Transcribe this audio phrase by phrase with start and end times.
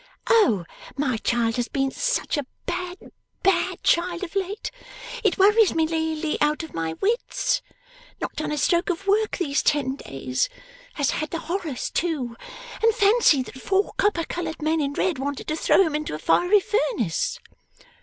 [0.31, 0.65] O
[0.97, 2.97] my child has been such a bad,
[3.43, 4.71] bad child of late!
[5.23, 7.61] It worries me nearly out of my wits.
[8.19, 10.49] Not done a stroke of work these ten days.
[10.95, 12.35] Has had the horrors, too,
[12.81, 16.17] and fancied that four copper coloured men in red wanted to throw him into a
[16.17, 17.37] fiery furnace.